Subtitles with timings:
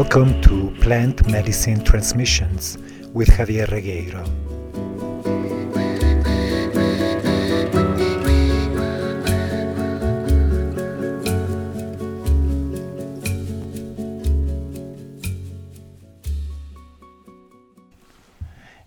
[0.00, 2.78] Welcome to Plant Medicine Transmissions
[3.12, 4.24] with Javier Regueiro.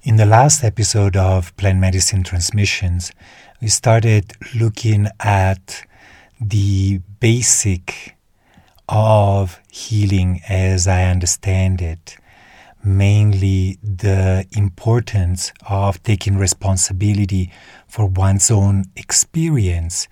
[0.03, 3.11] In the last episode of Plant Medicine Transmissions,
[3.61, 5.85] we started looking at
[6.39, 8.16] the basic
[8.89, 12.17] of healing as I understand it,
[12.83, 17.51] mainly the importance of taking responsibility
[17.88, 20.07] for one's own experience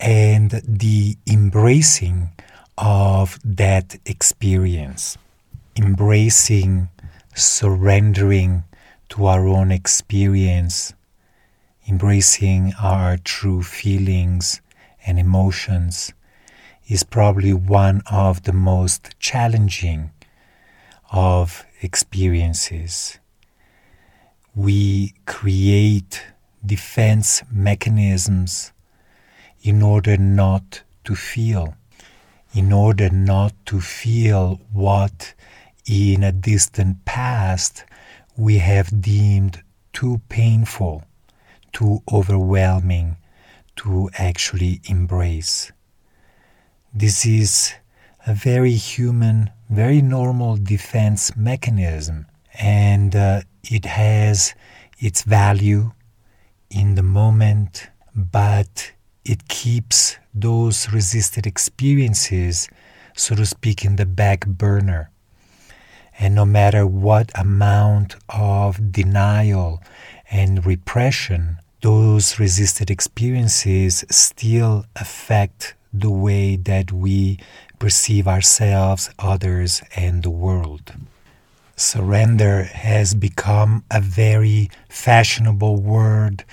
[0.00, 2.30] and the embracing
[2.76, 5.18] of that experience,
[5.76, 6.88] embracing,
[7.34, 8.64] surrendering
[9.08, 10.92] to our own experience,
[11.88, 14.60] embracing our true feelings
[15.06, 16.12] and emotions
[16.88, 20.10] is probably one of the most challenging
[21.12, 23.18] of experiences.
[24.54, 26.22] We create
[26.64, 28.72] defense mechanisms
[29.62, 31.76] in order not to feel,
[32.54, 35.34] in order not to feel what
[35.86, 37.84] in a distant past
[38.36, 41.04] we have deemed too painful,
[41.72, 43.16] too overwhelming
[43.76, 45.70] to actually embrace.
[46.98, 47.74] This is
[48.26, 52.26] a very human, very normal defense mechanism,
[52.58, 54.52] and uh, it has
[54.98, 55.92] its value
[56.70, 58.90] in the moment, but
[59.24, 62.68] it keeps those resisted experiences,
[63.14, 65.12] so to speak, in the back burner.
[66.18, 69.80] And no matter what amount of denial
[70.32, 77.38] and repression, those resisted experiences still affect the way that we
[77.78, 80.92] perceive ourselves, others, and the world.
[81.76, 86.44] Surrender has become a very fashionable word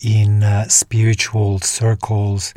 [0.00, 2.54] in uh, spiritual circles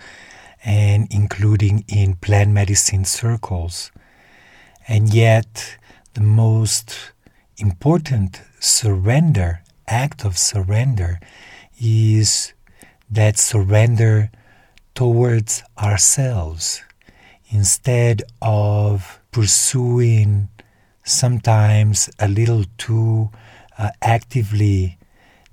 [0.63, 3.91] and including in plant medicine circles.
[4.87, 5.77] And yet,
[6.13, 7.13] the most
[7.57, 11.19] important surrender, act of surrender,
[11.79, 12.53] is
[13.09, 14.29] that surrender
[14.93, 16.81] towards ourselves
[17.49, 20.49] instead of pursuing
[21.03, 23.29] sometimes a little too
[23.77, 24.97] uh, actively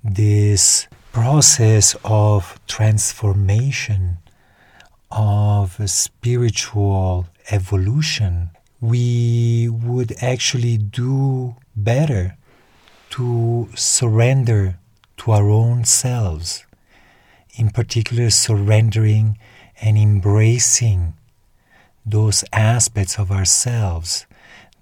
[0.03, 4.17] this process of transformation
[5.11, 12.37] of spiritual evolution we would actually do better
[13.09, 14.77] to surrender
[15.17, 16.65] to our own selves
[17.59, 19.37] in particular surrendering
[19.81, 21.13] and embracing
[22.05, 24.25] those aspects of ourselves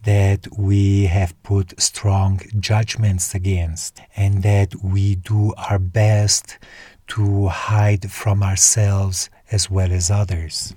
[0.03, 6.59] that we have put strong judgments against and that we do our best
[7.07, 10.75] to hide from ourselves as well as others.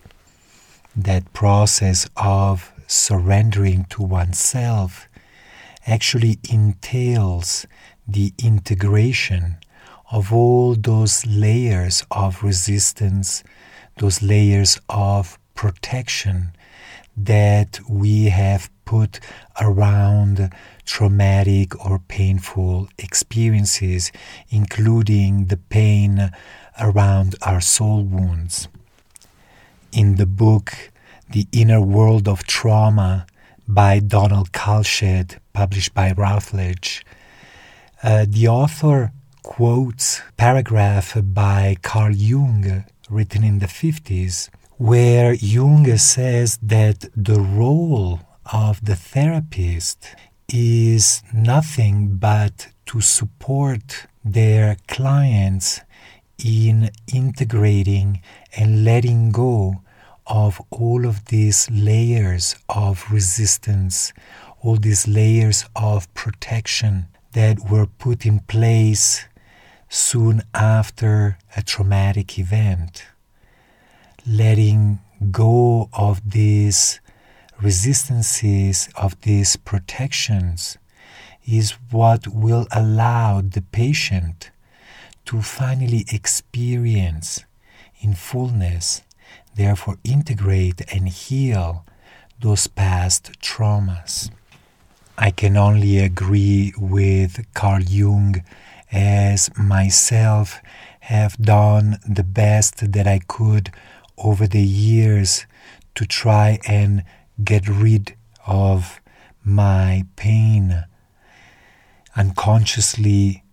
[0.96, 5.06] That process of surrendering to oneself
[5.86, 7.66] actually entails
[8.08, 9.58] the integration
[10.10, 13.44] of all those layers of resistance,
[13.98, 16.52] those layers of protection
[17.16, 19.20] that we have put
[19.60, 20.52] around
[20.84, 24.10] traumatic or painful experiences,
[24.48, 26.30] including the pain
[26.80, 28.68] around our soul wounds.
[29.92, 30.72] In the book
[31.30, 33.26] The Inner World of Trauma
[33.68, 37.04] by Donald Kalsched, published by Routledge,
[38.02, 46.58] uh, the author quotes paragraph by Carl Jung written in the 50s where Jung says
[46.62, 48.20] that the role
[48.50, 50.14] of the therapist
[50.48, 55.80] is nothing but to support their clients
[56.42, 58.22] in integrating
[58.56, 59.82] and letting go
[60.26, 64.12] of all of these layers of resistance,
[64.60, 69.26] all these layers of protection that were put in place
[69.92, 73.04] soon after a traumatic event.
[74.24, 75.00] Letting
[75.32, 77.00] go of these
[77.60, 80.78] resistances, of these protections,
[81.44, 84.50] is what will allow the patient
[85.24, 87.44] to finally experience
[88.00, 89.02] in fullness,
[89.56, 91.84] therefore, integrate and heal
[92.40, 94.30] those past traumas.
[95.18, 98.42] I can only agree with Carl Jung
[98.92, 100.60] as myself
[101.00, 103.72] have done the best that I could
[104.18, 105.46] over the years
[105.94, 107.04] to try and
[107.42, 108.16] get rid
[108.46, 109.00] of
[109.44, 110.84] my pain.
[112.16, 113.44] Unconsciously,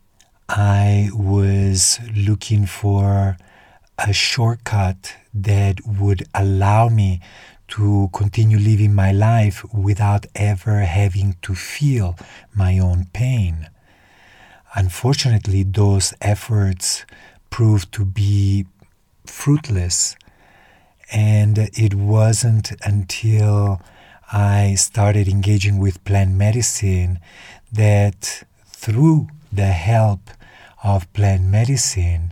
[0.49, 3.37] I was looking for
[3.97, 7.21] a shortcut that would allow me
[7.69, 12.17] to continue living my life without ever having to feel
[12.55, 13.69] my own pain.
[14.77, 17.03] Unfortunately, those efforts
[17.49, 18.67] proved to be
[19.25, 20.15] fruitless,
[21.11, 23.81] and it wasn't until
[24.31, 27.17] I started engaging with plant medicine
[27.71, 30.29] that through the help
[30.83, 32.31] of plant medicine,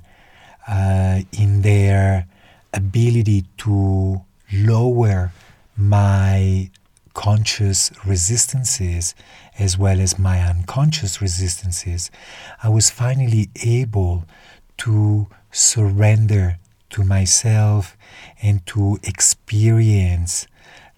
[0.68, 2.28] uh, in their
[2.72, 4.22] ability to
[4.54, 5.32] lower
[5.76, 6.70] my
[7.16, 9.16] conscious resistances
[9.58, 12.12] as well as my unconscious resistances,
[12.62, 14.26] I was finally able
[14.80, 16.60] to surrender
[16.90, 17.98] to myself
[18.42, 20.48] and to experience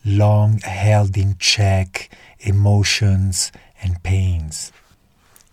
[0.03, 2.09] long held in check
[2.39, 3.51] emotions
[3.81, 4.71] and pains.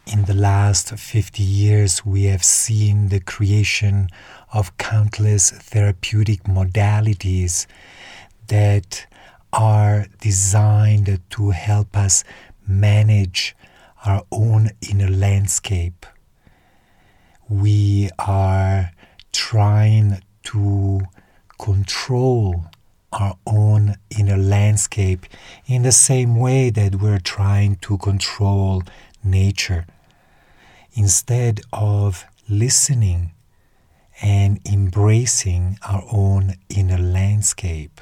[0.06, 4.08] In the last 50 years, we have seen the creation
[4.52, 7.66] of countless therapeutic modalities
[8.48, 9.06] that
[9.52, 12.22] are designed to help us
[12.66, 13.56] manage
[14.04, 16.06] our own inner landscape.
[17.48, 18.90] We are
[19.32, 21.00] trying to
[21.58, 22.66] control
[23.12, 25.26] our own inner landscape
[25.66, 28.82] in the same way that we're trying to control
[29.22, 29.86] nature.
[30.94, 33.32] Instead of listening
[34.22, 38.00] and embracing our own inner landscape,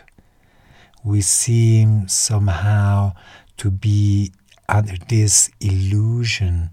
[1.05, 3.12] we seem somehow
[3.56, 4.32] to be
[4.69, 6.70] under this illusion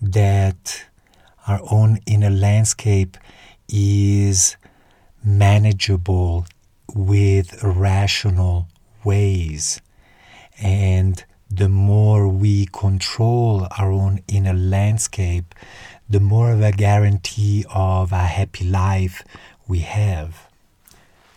[0.00, 0.86] that
[1.46, 3.16] our own inner landscape
[3.68, 4.56] is
[5.22, 6.46] manageable
[6.94, 8.68] with rational
[9.04, 9.80] ways.
[10.60, 15.54] And the more we control our own inner landscape,
[16.08, 19.22] the more of a guarantee of a happy life
[19.66, 20.48] we have.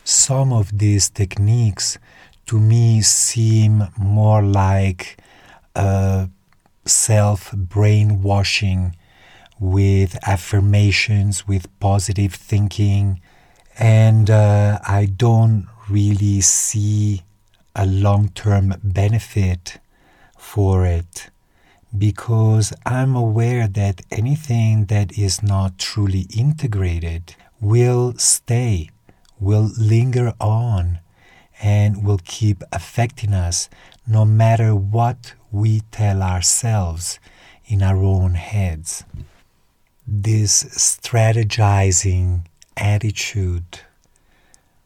[0.03, 1.97] Some of these techniques
[2.47, 5.17] to me seem more like
[6.85, 8.95] self brainwashing
[9.59, 13.19] with affirmations, with positive thinking,
[13.79, 17.23] and uh, I don't really see
[17.75, 19.79] a long term benefit
[20.37, 21.29] for it
[21.97, 28.89] because I'm aware that anything that is not truly integrated will stay,
[29.39, 30.99] will linger on,
[31.61, 33.69] and will keep affecting us
[34.05, 37.19] no matter what we tell ourselves
[37.65, 39.03] in our own heads.
[40.05, 43.81] This strategizing attitude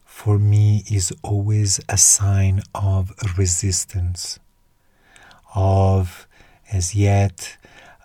[0.04, 4.38] for me is always a sign of resistance,
[5.54, 6.26] of
[6.72, 7.56] as yet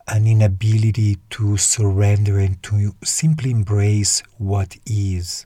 [0.07, 5.45] an inability to surrender and to simply embrace what is.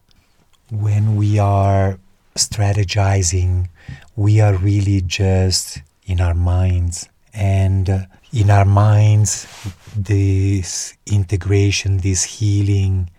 [0.69, 1.99] When we are
[2.35, 3.67] strategizing,
[4.15, 7.07] we are really just in our minds.
[7.33, 7.99] And uh,
[8.33, 9.47] in our minds,
[9.95, 13.09] this integration, this healing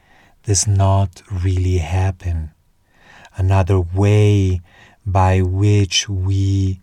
[0.43, 2.51] does not really happen.
[3.37, 4.61] Another way
[5.07, 6.81] by which we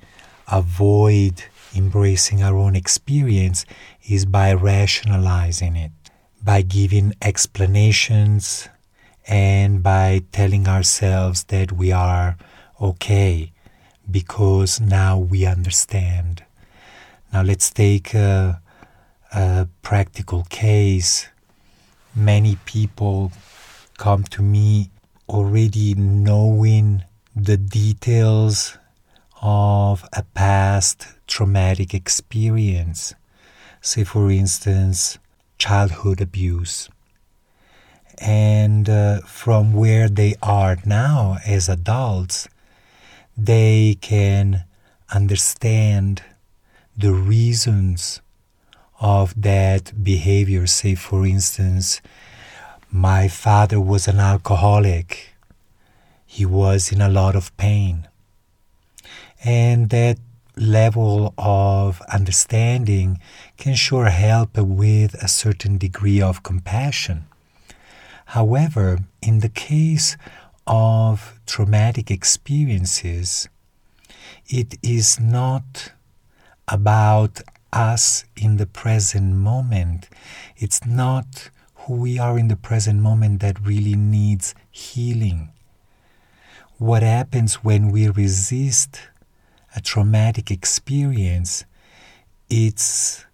[0.52, 1.44] avoid
[1.76, 3.66] embracing our own experience
[4.10, 5.92] is by rationalizing it,
[6.44, 8.68] by giving explanations,
[9.28, 12.36] and by telling ourselves that we are
[12.82, 13.52] okay
[14.12, 16.44] because now we understand.
[17.32, 18.62] Now let's take a,
[19.34, 21.28] a practical case.
[22.16, 23.32] Many people
[23.98, 24.90] come to me
[25.28, 27.04] already knowing
[27.36, 28.78] the details
[29.42, 33.14] of a past traumatic experience,
[33.82, 35.20] say, for instance,
[35.58, 36.90] childhood abuse.
[38.18, 42.50] And uh, from where they are now as adults,
[43.46, 44.66] they can
[45.14, 46.22] understand
[46.98, 48.22] the reasons
[49.00, 50.68] of that behavior.
[50.68, 52.02] Say, for instance,
[52.92, 55.30] my father was an alcoholic.
[56.26, 58.08] He was in a lot of pain.
[59.44, 60.18] And that
[60.58, 63.20] level of understanding
[63.58, 67.26] can sure help with a certain degree of compassion.
[68.26, 70.18] However, in the case
[70.70, 73.50] of traumatic experiences,
[74.48, 75.92] it is not
[76.68, 77.42] about
[77.74, 80.08] us in the present moment.
[80.56, 85.50] It's not who we are in the present moment that really needs healing.
[86.78, 89.02] What happens when we resist
[89.76, 91.66] a traumatic experience
[92.50, 93.26] it's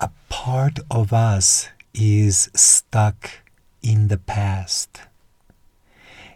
[0.00, 3.30] a part of us is stuck
[3.82, 5.02] in the past.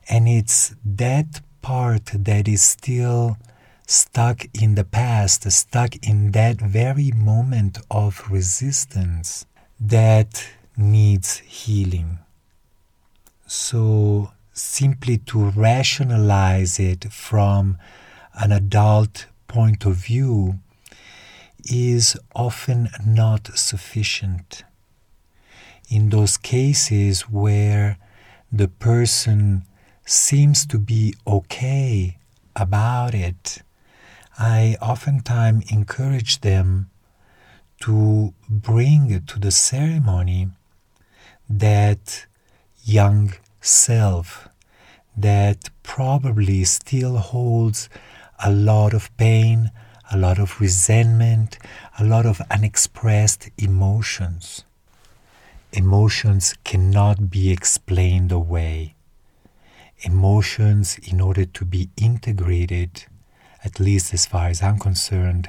[0.09, 3.39] And it's that part that is still
[3.87, 9.47] stuck in the past, stuck in that very moment of resistance
[9.81, 10.47] that
[10.77, 12.19] needs healing.
[13.47, 17.79] So, simply to rationalize it from
[18.35, 20.59] an adult point of view
[21.65, 24.65] is often not sufficient.
[25.89, 27.99] In those cases where
[28.51, 29.65] the person
[30.05, 32.19] seems to be okay
[32.57, 33.63] about it,
[34.39, 36.91] I oftentimes encourage them
[37.81, 40.49] to bring to the ceremony
[41.49, 42.27] that
[42.85, 44.49] young self
[45.17, 47.89] that probably still holds
[48.45, 49.71] a lot of pain,
[50.11, 51.59] a lot of resentment,
[51.99, 54.65] a lot of unexpressed emotions.
[55.73, 58.95] Emotions cannot be explained away.
[60.05, 63.05] Emotions, in order to be integrated,
[63.65, 65.49] at least as far as I'm concerned,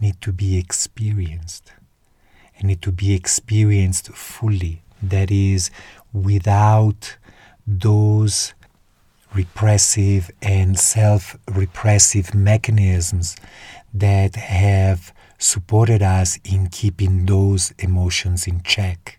[0.00, 1.72] need to be experienced
[2.56, 4.82] and need to be experienced fully.
[5.02, 5.70] That is,
[6.12, 7.16] without
[7.66, 8.54] those
[9.34, 13.36] repressive and self repressive mechanisms
[13.92, 19.18] that have supported us in keeping those emotions in check.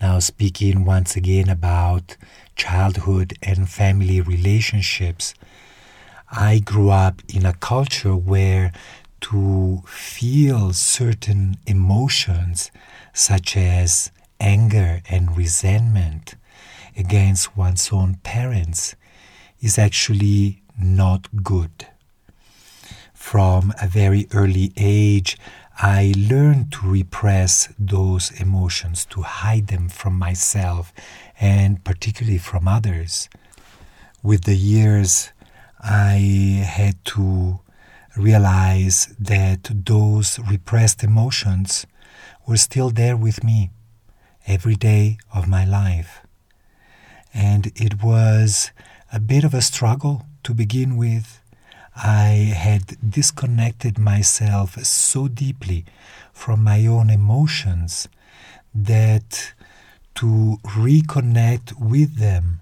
[0.00, 2.16] Now, speaking once again about
[2.58, 5.32] childhood and family relationships,
[6.30, 8.72] I grew up in a culture where
[9.22, 12.70] to feel certain emotions,
[13.14, 16.34] such as anger and resentment
[16.96, 18.94] against one's own parents,
[19.60, 21.86] is actually not good.
[23.14, 25.38] From a very early age,
[25.80, 30.92] I learned to repress those emotions, to hide them from myself
[31.38, 33.28] and particularly from others.
[34.20, 35.30] With the years,
[35.78, 37.60] I had to
[38.16, 41.86] realize that those repressed emotions
[42.44, 43.70] were still there with me
[44.48, 46.26] every day of my life.
[47.32, 48.72] And it was
[49.12, 51.37] a bit of a struggle to begin with.
[52.00, 55.84] I had disconnected myself so deeply
[56.32, 58.06] from my own emotions
[58.72, 59.52] that
[60.14, 62.60] to reconnect with them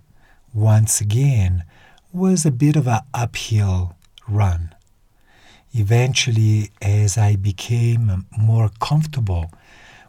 [0.55, 1.65] once again
[2.15, 3.95] was a bit of an uphill
[4.27, 4.75] run.
[5.75, 9.51] Eventually, as I became more comfortable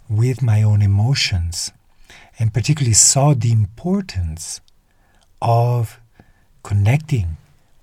[0.07, 1.73] with my own emotions,
[2.39, 4.61] and particularly saw the importance
[5.41, 5.99] of
[6.63, 7.35] connecting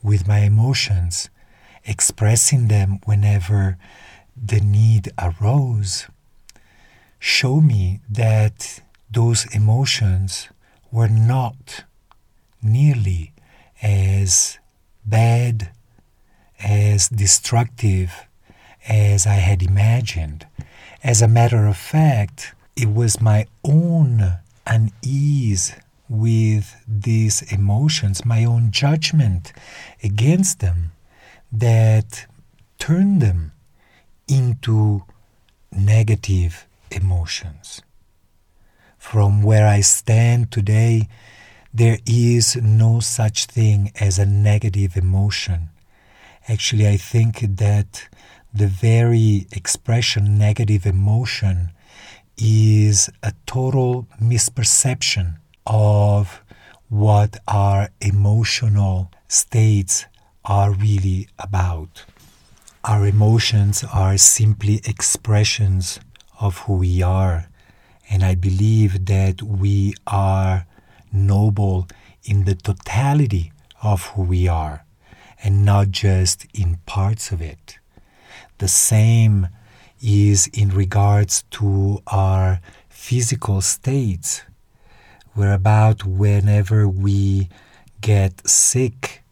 [0.03, 1.29] with my emotions,
[1.85, 3.77] expressing them whenever
[4.37, 6.07] the need arose,
[7.19, 10.49] show me that those emotions
[10.91, 11.85] were not
[12.63, 13.33] nearly
[13.83, 14.59] as
[15.05, 15.71] bad,
[16.63, 18.27] as destructive
[18.89, 20.47] as I had imagined.
[21.03, 25.75] As a matter of fact, it was my own unease
[26.09, 29.53] with these emotions, my own judgment
[30.03, 30.93] against them,
[31.59, 32.27] that
[32.79, 33.53] turn them
[34.29, 35.05] into
[35.71, 37.81] negative emotions.
[38.99, 41.09] From where I stand today,
[41.73, 45.71] there is no such thing as a negative emotion.
[46.49, 48.09] Actually, I think that
[48.53, 51.71] the very expression negative emotion
[52.37, 56.43] is a total misperception of
[56.89, 60.07] what our emotional states
[60.45, 62.05] are really about.
[62.85, 66.01] Our emotions are simply expressions
[66.41, 67.49] of who we are.
[68.11, 70.67] And I believe that we are
[71.13, 71.89] noble
[72.25, 74.85] in the totality of who we are
[75.43, 77.79] and not just in parts of it.
[78.59, 79.49] The same
[80.03, 84.43] is in regards to our physical states.
[85.35, 87.49] Whereabout whenever we
[88.01, 89.24] get sick,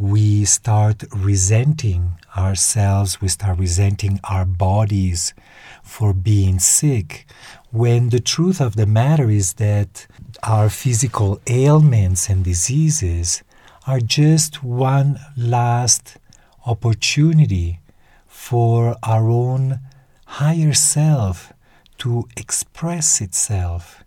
[0.00, 5.34] we start resenting ourselves, we start resenting our bodies
[5.82, 7.26] for being sick,
[7.70, 10.06] when the truth of the matter is that
[10.42, 13.42] our physical ailments and diseases
[13.86, 16.16] are just one last
[16.64, 17.78] opportunity
[18.26, 19.80] for our own
[20.24, 21.52] higher self
[21.98, 24.02] to express itself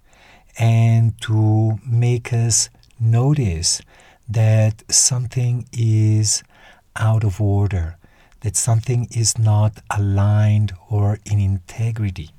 [0.57, 2.69] and to make us
[2.99, 3.79] notice
[4.27, 6.43] that something is
[6.95, 7.97] out of order,
[8.41, 12.29] that something is not aligned or in integrity.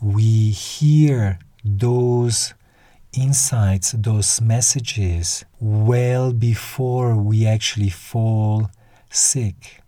[0.00, 2.54] We hear those
[3.12, 8.70] insights, those messages, well before we actually fall
[9.10, 9.82] sick,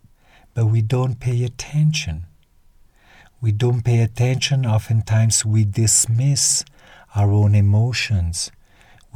[0.55, 2.25] but we don't pay attention.
[3.41, 4.67] We don't pay attention.
[4.67, 6.65] Oftentimes, we dismiss
[7.15, 8.51] our own emotions.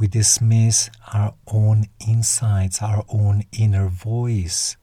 [0.03, 4.75] We dismiss our own insights, our own inner voice.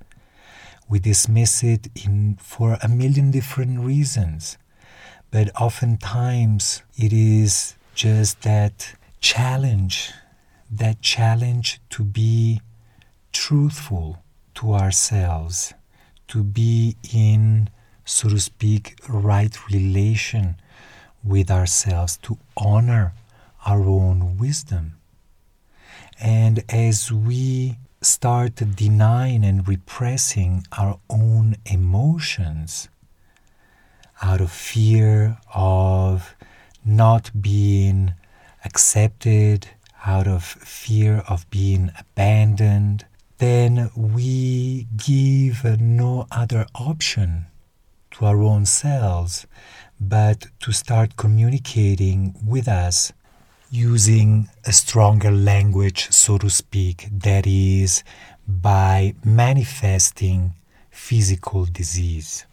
[0.89, 4.57] We dismiss it in, for a million different reasons.
[5.31, 10.11] But oftentimes, it is just that challenge,
[10.71, 12.63] that challenge to be
[13.31, 14.23] truthful
[14.55, 15.75] to ourselves,
[16.29, 17.69] to be in,
[18.07, 20.57] so to speak, right relation
[21.23, 23.13] with ourselves, to honor
[23.67, 24.95] our own wisdom.
[26.21, 32.89] And as we start denying and repressing our own emotions
[34.23, 36.35] out of fear of
[36.85, 38.15] not being
[38.65, 39.69] accepted,
[40.05, 43.07] out of fear of being abandoned,
[43.39, 47.47] then we give no other option
[48.11, 49.47] to our own selves
[49.99, 53.13] but to start communicating with us
[53.71, 58.03] using a stronger language, so to speak, that is
[58.49, 60.55] by manifesting
[60.91, 62.47] physical disease.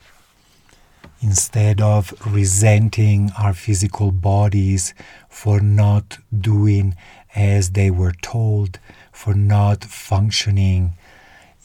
[1.19, 4.93] Instead of resenting our physical bodies
[5.27, 6.95] for not doing
[7.36, 8.80] as they were told,
[9.12, 10.93] for not functioning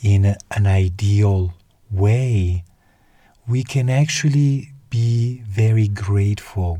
[0.02, 1.52] in an ideal
[1.90, 2.64] way,
[3.46, 6.78] we can actually be very grateful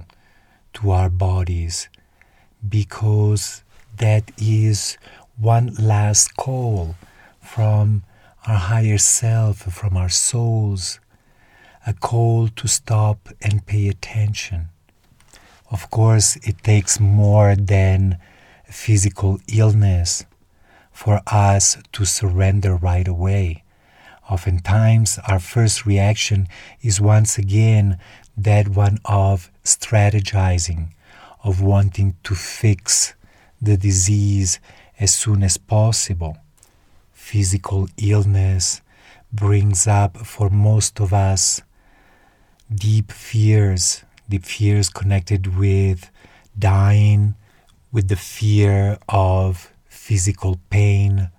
[0.73, 1.89] to our bodies
[2.69, 3.63] because
[3.99, 4.97] that is
[5.39, 6.95] one last call
[7.41, 8.03] from
[8.47, 11.01] our higher self, from our souls,
[11.87, 14.69] a call to stop and pay attention.
[15.71, 18.19] Of course, it takes more than
[18.67, 20.25] physical illness
[20.93, 23.65] for us to surrender right away.
[24.31, 26.47] Oftentimes, our first reaction
[26.83, 27.99] is once again
[28.37, 30.93] that one of strategizing,
[31.45, 33.15] of wanting to fix
[33.61, 34.61] the disease
[34.99, 36.37] as soon as possible.
[37.13, 38.81] Physical illness
[39.33, 41.63] brings up for most of us
[42.73, 46.11] deep fears, deep fears connected with
[46.59, 47.35] dying,
[47.91, 51.31] with the fear of physical pain,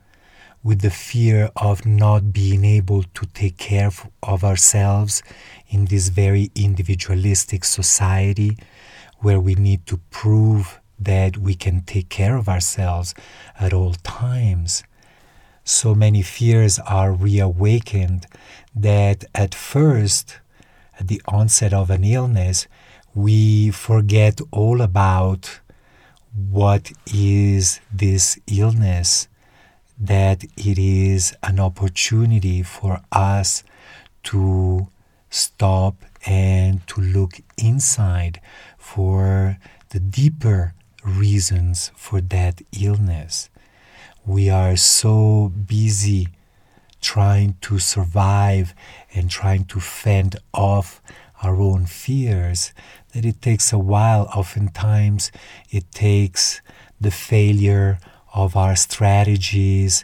[0.63, 3.92] with the fear of not being able to take care
[4.24, 5.22] of ourselves
[5.68, 8.58] in this very individualistic society
[9.23, 13.15] where we need to prove that we can take care of ourselves
[13.59, 14.83] at all times.
[15.63, 18.27] So many fears are reawakened
[18.75, 20.39] that at first,
[20.99, 22.67] at the onset of an illness,
[23.15, 25.59] we forget all about
[26.33, 29.27] what is this illness,
[29.97, 33.63] that it is an opportunity for us
[34.23, 34.88] to
[35.29, 38.39] stop and to look inside
[38.84, 39.58] for
[39.89, 40.74] the deeper
[41.06, 43.50] reasons for that illness.
[44.26, 46.28] We are so busy
[47.02, 48.76] trying to survive
[49.15, 51.02] and trying to fend off
[51.41, 52.74] our own fears
[53.13, 54.26] that it takes a while.
[54.36, 55.32] Oftentimes,
[55.72, 56.62] it takes
[57.00, 58.00] the failure
[58.34, 60.04] of our strategies,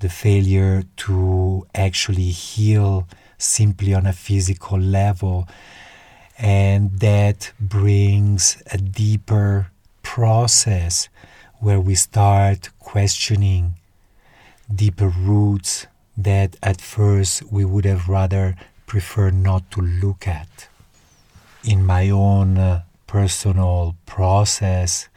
[0.00, 3.06] the failure to actually heal
[3.36, 5.46] simply on a physical level.
[6.38, 9.70] And that brings a deeper
[10.02, 11.08] process
[11.60, 13.74] where we start questioning
[14.72, 20.68] deeper roots that at first we would have rather preferred not to look at.
[21.64, 25.08] In my own uh, personal process,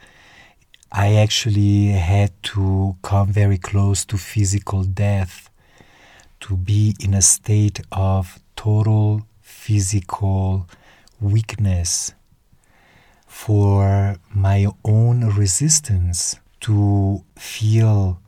[0.90, 5.50] I actually had to come very close to physical death
[6.40, 10.66] to be in a state of total physical
[11.20, 12.14] weakness
[13.26, 18.20] for my own resistance to feel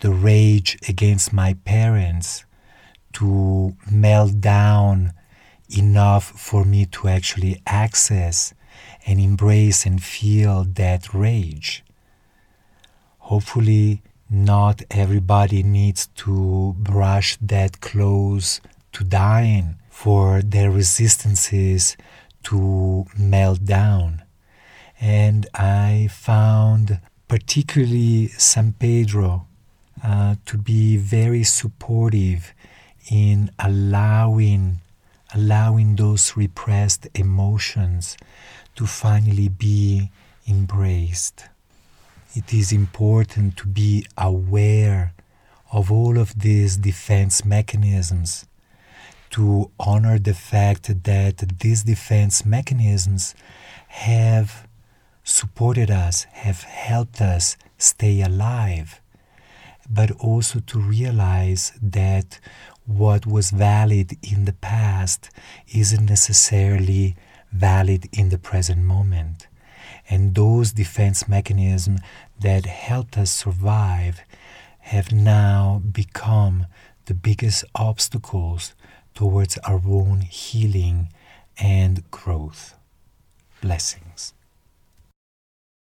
[0.00, 2.44] the rage against my parents
[3.12, 5.12] to melt down
[5.70, 8.54] enough for me to actually access
[9.06, 11.82] and embrace and feel that rage.
[13.18, 18.60] Hopefully, not everybody needs to brush that close
[18.92, 21.96] to dying for their resistances
[22.46, 24.22] to melt down.
[25.00, 29.46] And I found particularly San Pedro
[30.02, 32.54] uh, to be very supportive
[33.10, 34.80] in allowing
[35.34, 38.16] allowing those repressed emotions
[38.76, 40.10] to finally be
[40.48, 41.46] embraced.
[42.34, 45.14] It is important to be aware
[45.72, 48.46] of all of these defense mechanisms,
[49.36, 53.34] to honor the fact that these defense mechanisms
[53.88, 54.66] have
[55.24, 58.98] supported us, have helped us stay alive,
[59.90, 62.40] but also to realize that
[62.86, 65.28] what was valid in the past
[65.68, 67.14] isn't necessarily
[67.52, 69.48] valid in the present moment.
[70.08, 72.00] And those defense mechanisms
[72.40, 74.22] that helped us survive
[74.78, 76.64] have now become
[77.04, 78.74] the biggest obstacles
[79.16, 81.08] towards our own healing
[81.58, 82.74] and growth.
[83.60, 84.05] Blessing.